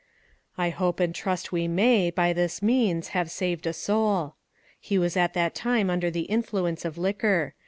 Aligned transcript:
I 0.57 0.71
hope 0.71 0.99
and 0.99 1.13
trust 1.13 1.51
we 1.51 1.67
may, 1.67 2.09
by 2.09 2.33
this 2.33 2.63
means, 2.63 3.09
have 3.09 3.29
saved 3.29 3.67
a 3.67 3.71
soul. 3.73 4.33
He 4.79 4.97
was 4.97 5.15
at 5.15 5.35
that 5.35 5.53
time 5.53 5.91
under 5.91 6.09
the 6.09 6.21
influence 6.23 6.85
of 6.85 6.97
liquor. 6.97 7.53